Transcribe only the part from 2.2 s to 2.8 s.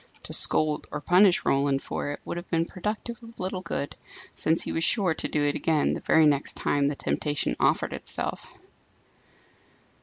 would have been